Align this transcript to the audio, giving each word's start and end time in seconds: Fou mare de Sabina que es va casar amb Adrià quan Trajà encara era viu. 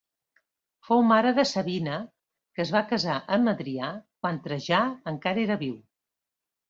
Fou 0.87 1.01
mare 1.09 1.33
de 1.39 1.43
Sabina 1.49 1.99
que 2.55 2.65
es 2.65 2.71
va 2.77 2.83
casar 2.93 3.19
amb 3.37 3.53
Adrià 3.55 3.91
quan 4.01 4.41
Trajà 4.49 4.81
encara 5.13 5.45
era 5.47 5.59
viu. 5.67 5.77